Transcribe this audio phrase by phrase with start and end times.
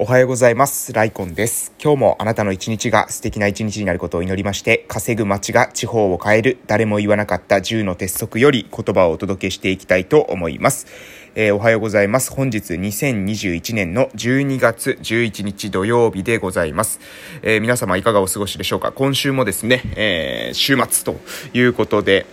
[0.00, 0.92] おはようございます。
[0.92, 1.72] ライコンです。
[1.82, 10.86] 今日もあなたの一日が素敵な一日になることを祈りまして、稼ぐ街が地方を変える、誰も言わなかった10の鉄則より言葉をお届けしていきたいと思います。
[11.34, 12.30] えー、おはようございます。
[12.32, 17.00] 本日2021年の12月11日土曜日でございます。
[17.42, 18.92] えー、皆様いかがお過ごしでしょうか？
[18.92, 21.18] 今週もですね、えー、週末と
[21.52, 22.24] いうことで、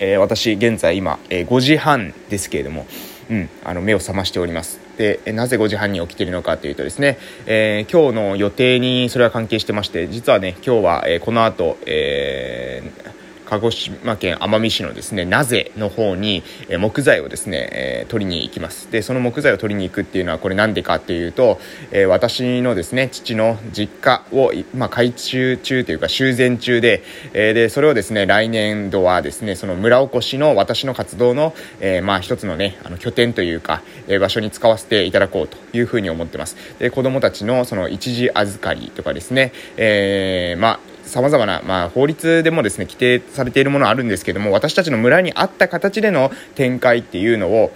[0.00, 2.84] え私現在今、え5時半ですけれども、
[3.30, 4.83] うん、あの目を覚ましております。
[4.96, 13.13] で、なぜ5時半に起きているのかというとですね、えー、今日の予定にそれは関係してまして、実はね、今日は、えー、この後、えー
[13.46, 18.90] 鹿児島県奄美市のですね、なぜの方に、え木材をですね、え、取りに行きます。
[18.90, 21.60] で、その木材を取りに行くっていうのはこれなんでかっていうと、
[21.92, 27.02] え、私のですね、父の実家を、まあ、改修中というか修繕中で、
[27.34, 36.56] え、で、それをですね、来年度はですね、その村おこしの私の活動の、えまあ、一つのね、あの拠点というか、え場所に使わせていただこうというふうに思ってます。
[36.78, 47.72] で、子供たちのその一時預かりとかですね、えまあ、様々な、まあ、法律でもですね、規定されているものはあるんですけども、私たちの村に合った形での展開っていうのを、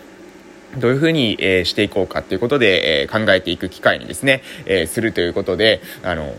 [0.76, 6.34] どういうふうに、えー、していこうかということで、えー、考えていく機会にですね、えー、するということで、あの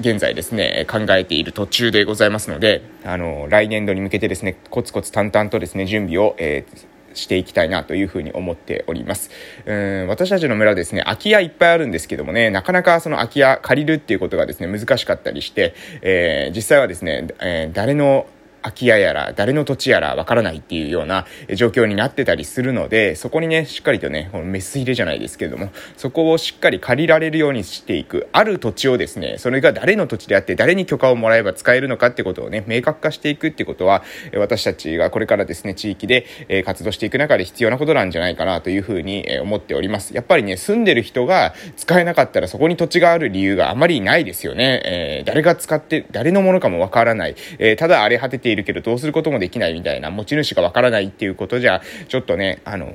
[0.00, 9.30] 現在ですね、考えている途中でございますので、あの来年度に向けてですね、コツコツ淡々とですね、準備を、えーしていきたいなというふうに思っております。
[9.66, 18.26] うん私たちの村ですね、空き家いっぱいあるんですけどもね、なかなかその空き家借りるっていうことがですね、難しかったりして、えー、実際はですね、えー、誰の
[18.62, 34.02] 空き家やら誰の土地やらわからないっていうような状況になってたりするのでそこにねしっかりとねこのメス入れじゃないですけれどもそこをしっかり借りられるようにしていくある土地をですねそれが誰の土地であって誰に許可をもらえば使えるのかってことをね明確化していくってことは
[34.36, 36.26] 私たちがこれからですね地域で
[36.64, 40.14] 活動していく中で必要なことなんじゃないかなというふうに思っております。
[40.14, 52.94] やっぱりね住んでる人が使えなかったらそこに土地がある理由があまりないですよね、えー、誰が使って誰のものかもわからない、えー、ただ荒れ果てているけどどうすることもできないみたいな持ち主がわからないっていうことじゃちょっとねあの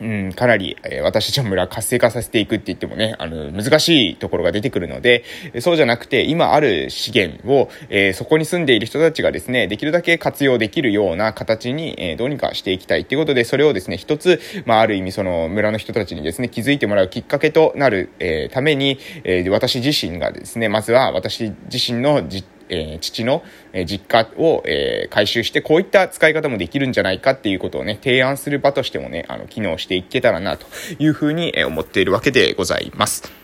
[0.00, 5.24] うん、かなり、えー、私たちの村活性化させていくって言ってもね、あの、難しいところが出てくるので、
[5.60, 23.42] そうじゃなくて、今ある資源を、えー、そこに住んでいる人たちがですね、できるだけ活用できるような形に、えー、どうにかしていきたいっていうことで、それをですね、一つ、まあ、ある意味その村の人たちにですね、気づいてもらうきっかけとなる、えために、え私自身がですね、まずは私自身の実えー、父の、
[23.86, 30.66] 実家を、えー、回収して、こういった使い方もできるんじゃないかっていうことをね、提案する場としてもね、あの、機能していけたらな、と
[30.98, 33.43] いうふうに、思っているわけでございます。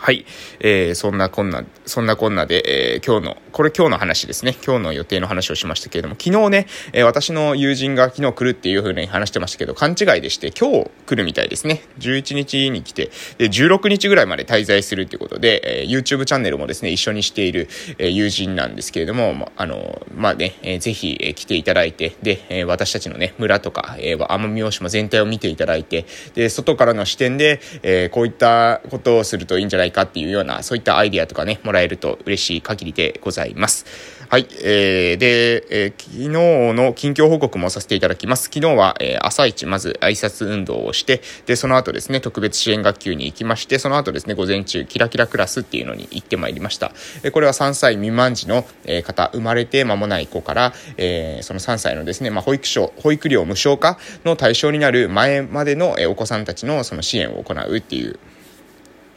[0.00, 0.24] はい。
[0.60, 4.56] えー、そんなこんな、そんなこんなで、えー、今日の、これ今日の話ですね。
[4.64, 11.82] 今日の予定の話をしましたけれども、昨日ね、えー、私の友人が昨日来るっていう風に話してましたけど、勘違いでして、今日来るみたいですね。
[11.98, 17.68] 11日に来て、で、16日ぐらいまで滞在するっていうことで、えー、YouTube チャンネルもですね、一緒にしている、
[17.98, 33.86] えー、友人なんですけれども、あの、まあね、えー、ぜひ、えー、来ていただいて、で、えー、私たちのね、村とか、えー、奄美大島全体を見ていただいて、で、外からの視点で、えー、こういったことをするといいんじゃないかっていうような、そういったアイディアとかね、もらえると嬉しい限りでございます。
[34.30, 34.46] はい。
[34.62, 36.28] えー、で、えー、昨日
[36.72, 38.44] の近況報告もさせていただきます。
[38.44, 46.92] 昨日は、えー、朝一、まず挨拶運動をして、で、その後ですね、特別支援学級に行きまして、その後ですね、午前中、キラキラクラスっていうのに行ってまいりました。
[47.24, 58.20] えこれは3歳未満児の、え方、生まれて間もない子から、えー、その3歳のですね、まあ、保育所、保育料無償化の対象になる前までの、えお子さんたちのその支援を行うっていう、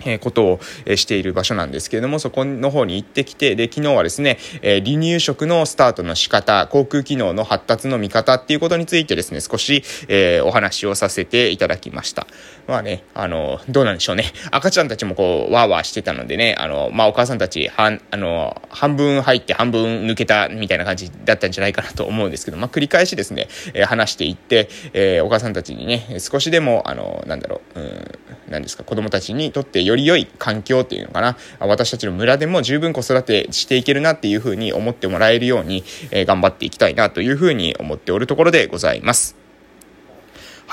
[0.05, 0.59] えことを、
[0.95, 12.27] している場所なんですけれども、そこの方に行ってきて、で、昨日はですね、え離乳食のスタートの仕方、航空機能の発達の見方っていうことについてですね、少し、えお話をさせていただきました。
[12.67, 14.25] まあね、あの、どうなんでしょうね。
[14.51, 28.11] 赤ちゃんたちもこう、わーわーしてたのでね、あの、まあお母さんたち、半、あの、半分入って半分抜けたみたいな感じだったんじゃないかなと思うんですけど、まあ繰り返しですね、え話していって、えお母さんたちにね、少しでも、あの、なんだろう、うん、
[28.53, 39.42] 何ですか、子供たちにとってより良い環境というのかな、私たちの村でも十分子育てしていけるなっていうふうに思ってもらえるように、え頑張っていきたいなというふうに思っておるところでございます。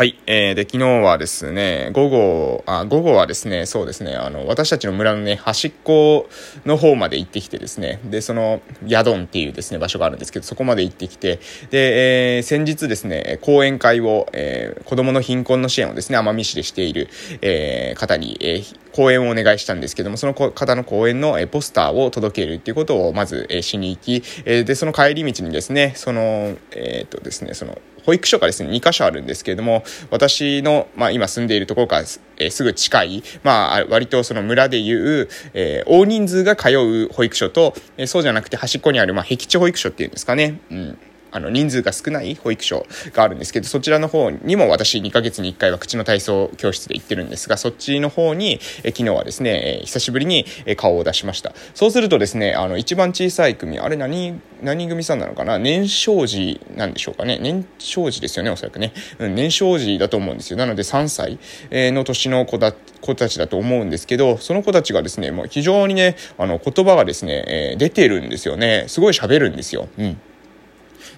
[0.00, 0.18] はい。
[0.26, 6.26] えー、で、昨日はですね、午後、あ、午後はですね、そうですね、あの、私たちの村のね、端っこ
[6.64, 11.38] の方まで行ってきてですね、で、その、ヤドンっていうですね、場所があるんですけど、そこまで行ってきて、
[11.68, 17.10] で、えー、先日ですね、講演会を、えー、子供の貧困の支援をですね、奄美市でしている、
[17.42, 27.76] えー、方に、えー、講演をお願いしたんですけども、その方の講演の、えー、ポスターを届けるっていうことをまず、えー、しに行き、えー、で、その帰り道にですね、その、えー、っとですね、その、
[28.10, 32.02] 保育所がですね、2カ所あるんですけれども、私の、まあ、今住んでいるところから、
[32.38, 40.60] えー、すぐ近い、まあ、割とその村でいう、えー、大人数が通う保育所と、えー、そうじゃなくて端っこにある、まあ、僻地保育所っていうんですかね。
[40.72, 40.98] うん。
[41.30, 50.44] あの、人数が少ない保育所があるんですけど、そちらの方にも私2ヶ月に1回は口の体操教室で行ってるんですが、そっちの方に、え昨日はですね、え久しぶりに
[50.76, 51.52] 顔を出しました。
[51.74, 55.58] そうするとですね、あの、一番小さい組、あれ何、何組さんなのかな？
[55.58, 57.38] 年少児なんでしょうかね？
[57.40, 58.92] 年少児ですよね、おそらくね。
[59.18, 60.58] うん、年少児だと思うんですよ。
[60.58, 61.38] なので3歳
[61.70, 68.84] の年の子だ、子たちだと思うんですけど、その子たちがですね、もう非常にね、あの、言葉がですね、え、出てるんですよね。
[68.88, 69.88] すごい喋るんですよ。
[69.98, 70.20] うん。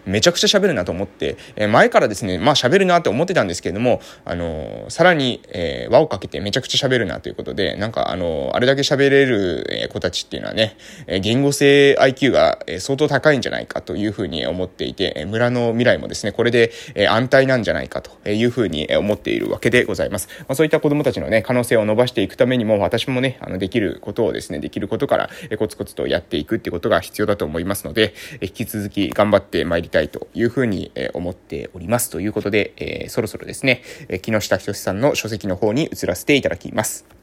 [0.06, 10.76] めちゃくちゃ喋るなと思って、えー、前からですね、まあ喋るなって思ってたんですけれども、あのー、さらに、えー、輪をかけてめちゃくちゃ喋るなということで、なんかあのー、あれだけ喋れる、子たちっていうのはね、
[11.06, 20.28] え言語性 IQ が、相当高いんじゃないかというふうに思っていて、え村の未来もですね、これで、え安泰なんじゃないかというふうに思っているわけでございます。
[20.40, 32.10] まあ、そういった子供たちのね、可能性を伸ばしていくためにも、私もね、あの、できることをですね、できることから、えコツコツとやっていくっていうことが必要だと思いますので、え引き続き頑張ってまいりたいというふうに思っております。
[32.10, 33.82] ということで、えー、そろそろですね、
[34.22, 37.21] 木下仁さんの書籍の方に移らせていただきます。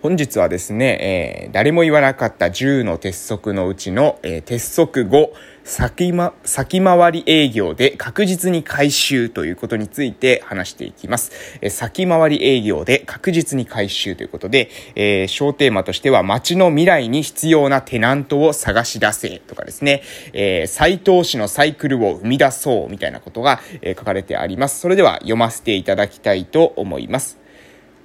[0.00, 5.30] 本日はですね、えー、誰も言わなかった10の鉄則のうちの、えー、鉄則5、
[5.64, 11.32] 先ま、先回り営業で確実に回収ということについて話していきます。
[11.62, 20.02] えー、先回り営業で確実に回収ということで、えー、小テーマとしては街の未来に必要なテナントを探し出せとかですね、
[20.32, 24.78] えー、再投資のサイクルを生み出そうみたいなことが、えー、書かれてあります。
[24.78, 27.36] それでは読ませていただきたいと思います。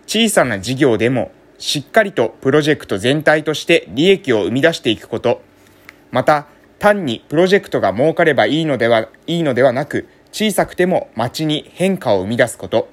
[0.07, 1.31] 小さな事業でも
[1.63, 5.41] しっかりとプロジェクト全体として利益を生み出していくこと、
[6.11, 12.89] また単にプロジェクトが儲かればいいのでは、いいのではなく、小さくても街に変化を生み出すこと、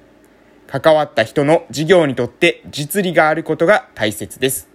[0.67, 4.69] 関わった人の事業にとって実利があることが大切です。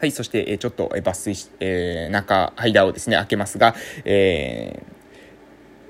[0.00, 4.99] はい、そして、えちょっと抜粋し、えー、中、間をですね、開けますが、えー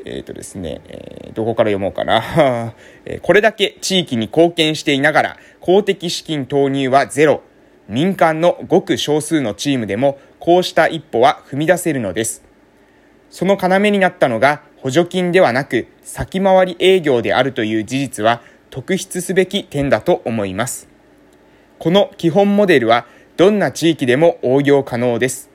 [0.05, 2.75] えっ、ー、とですね、えー、どこから読もうかな。
[3.05, 7.43] えこれだけ地域に貢献していながら、公的資金投入はゼロ。
[7.88, 12.44] 民間のごく少数のチームでも、こうした一歩は踏み出せるのです。
[13.31, 20.88] その要になったのが、補助金ではなく、先回り営業であるという事実は、特筆すべき点だと思います。
[21.79, 23.06] この基本モデルは、
[23.37, 25.50] どんな地域でも応用可能です。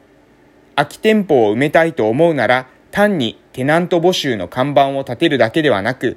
[0.76, 6.16] 空き店舗を埋めたいと思うなら、単にテナント募集の看板を立てるだけではなく、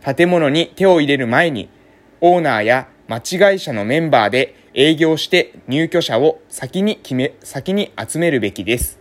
[0.00, 1.68] 建物に手を入れる前に、
[2.20, 9.00] オーナーや間違い者のメンバーで営業して入居者を先に決め、先に集めるべきです。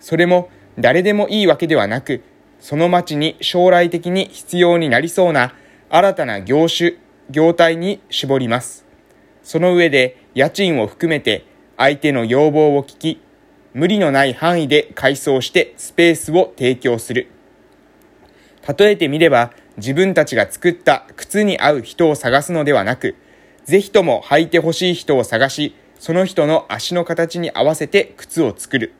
[0.00, 0.48] それも
[0.78, 2.22] 誰でもいいわけではなく、
[2.58, 5.52] その町に将来的に必要になりそうな
[5.90, 6.94] 新たな業種、
[7.28, 8.86] 業態に絞ります。
[9.42, 11.44] その上で家賃を含めて
[11.76, 13.20] 相手の要望を聞き、
[13.72, 17.28] 無理のない範囲で改装してスペースを提供する。
[18.78, 23.16] 例えてみれば、自分たちが作った靴に合う人を探すのではなく、
[23.64, 28.92] ぜひとも履いてほしい人を探し、その人の足の形に合わせて靴を作る。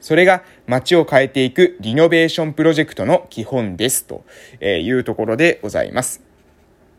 [0.00, 4.04] それが街を変えていくリノベーションプロジェクトの基本です。
[4.04, 4.24] と
[4.62, 6.27] いうところでございます。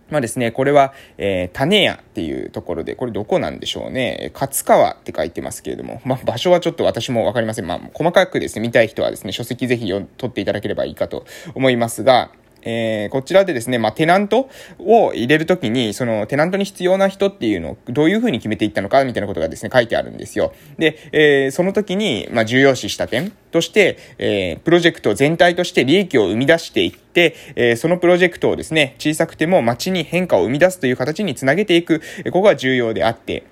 [0.10, 4.32] まあですね、これは、えー、種屋っていうところで、これどこなんでしょうね。
[4.34, 7.68] 勝川って書いてますけれども、まあ場所はちょっと私もわかりません。
[7.68, 11.26] まあ細かくですね、見たい人はですね、書籍ぜひ取っていただければいいかと
[11.56, 12.32] 思いますが、
[12.64, 14.50] えー、こちらでですね、まあ、テナント
[14.80, 20.54] を入れるときに、その、テナントに必要な人っていうのをどういうふうに決めていったのか、みたいなことがですね、書いてあるんですよ。
[20.78, 33.44] で、えー、その時に、まあ、重要視した点として、えー、プロジェクト全体として利益を生み出していって、えー、そのプロジェクトをですね、小さくても街に変化を生み出すという形につなげていく、ここが重要であって、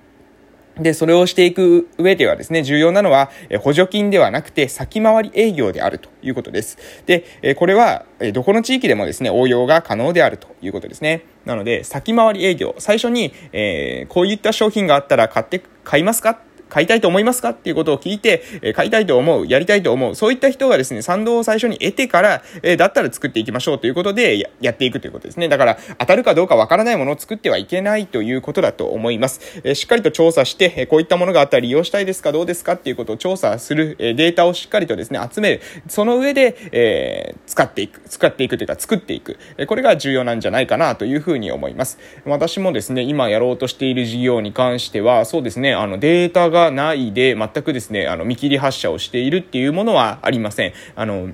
[0.80, 3.30] で、それをしていく上ではですね、重要なのは、
[3.60, 6.78] 補助金ではなくて先回り営業であるということです。
[7.06, 11.22] で、これは、どこの地域でもですね、応用が可能であるということですね。
[11.44, 17.50] なので、先回り営業、最初に、えー、こういった商品があったら買って、買いますか買いたいと思いますか？
[17.50, 25.48] っていうことを聞いて、え買いたいと思う、やりたいと思う、そういった人がですね、賛同を最初に得てから、えだったら作っていきましょうということでや、やっていくということですね。
[25.48, 29.60] だから、当たるかどうかわからないものを作ってはいけないということだと思います。
[29.64, 32.72] えしっかりと調査して、えこういったものがあったら利用したいですか、どうですか？
[32.74, 35.60] っていうことを調査する、えデータをしっかりとですね、集める。
[35.88, 39.38] その上で、えー、使っていく、使っていくというか、作っていく。
[39.56, 41.98] えこれが重要なんじゃないかなというふうに思います。
[42.24, 50.72] 私もですね、今やろうとしている事業に関しては、そうですね、あの、データがないで、全くですね、あの、見切り発車をしているっていうものはありません。
[50.94, 51.30] あの、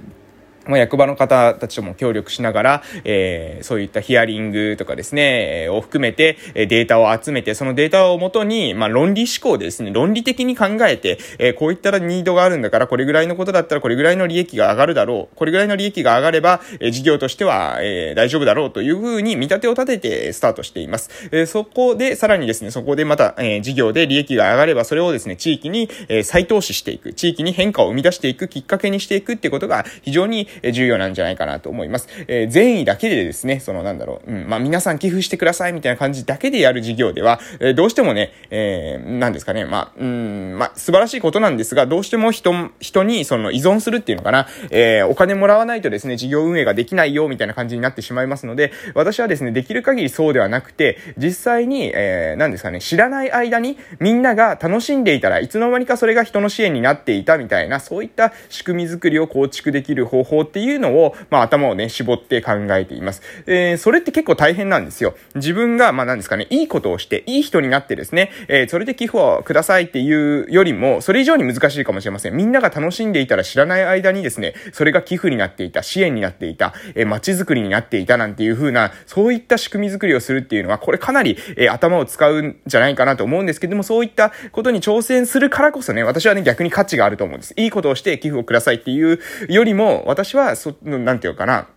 [0.66, 15.36] まあ、役場の方たちとも協力しながら、えー、そういったヒアリングとかですね、えー、を含めて、えデータを集めて、そのデータをもとに、まあ、論理思考ですね、論理的に考えて、えー、こういったらニードがあるんだから、これぐらいのことだったらこれぐらいの利益が上がるだろう。
[15.36, 21.10] これぐらいの利益が上がれば、えー、事業としては、えー、大丈夫だろうというふうに見立てを立ててスタートしています。
[21.32, 32.08] えー、そこで、さらにですね、そこでまた、えー、事業で利益が上がれば、それをですね、地域に、えー、再投資していく、地域に変化を生み出していくきっかけにしていくってことが非常にえ重要なんじゃないかなと思います。
[32.28, 63.22] えー、善意だけでですね、そのなんだろう、うん、まあ皆さん寄付してくださいみたいな感じだけでやる事業では、えー、どうしてもね、えー、なんですかね、まあ、うん、まあ素晴らしいことなんですが、どうしても人、人にその依存するっていうのかな、えー、お金もらわないとですね、事業運営ができないよみたいな感じになってしまいますので、私はですね、できる限りそうではなくて、実際に、えー、なんですかね、知らない間にみんなが楽しんでいたらいつの間にかそれが人の支援になっていたみたいな、そういった仕組み作りを構築できる方法っていうのを、まあ頭をね、絞って考えています。
[63.46, 65.14] えー、それって結構大変なんですよ。
[65.34, 72.34] 自分が、まあ何ですかね、いいことをして、いい人になってですね、えー、それで寄付をくださいっていうよりも、それ以上に難しいかもしれません。
[72.34, 87.54] みんなが楽しんでいたら知らない間にですね、それが寄付になっていた、支援になっていた、えー、街づくりになっていたなんていう風な、そういった仕組み作りをするっていうのは、これかなり、えー、頭を使うんじゃないかなと思うんですけども、そういったことに挑戦するからこそね、私はね、逆に価値があると思うんです。
[87.56, 91.68] いいことをして寄付をくださいっていうよりも、私は、そ、なんていうかな、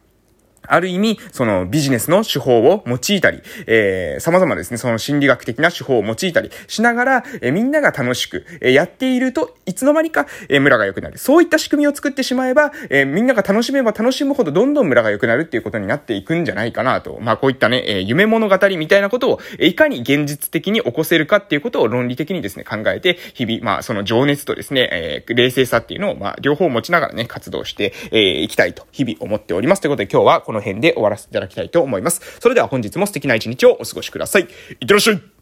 [0.64, 11.18] ある意味、そのビジネスの手法を用いたり、えー、様々ですね、その心理学的な手法を用いたりしながら、えー、みんなが楽しく、えー、やっていると、いつの間にか、えー、村が良くなる。
[11.18, 17.18] そういった仕組みを作ってしまえば、えー、みんなが楽しめば楽しむほどどんどん村が良くなるっていうことになっていくんじゃないかなと。
[17.22, 29.82] まあ、こういったね、えー、夢物語みたいなことを、えー、いかに現実的に起こせるかっていうことを論理的にですね、考えて、日々、まあ、その情熱とですね、えー、冷静さっていうのを、まあ、両方持ちながらね、活動して、えー、いきたいと、日々思っております。
[29.82, 32.22] ということで今日はこの辺で終わらせていただきたいと思います。
[32.40, 34.44] それでは本日も素敵な一日をお過ごしください。
[34.44, 35.37] いってらっしゃい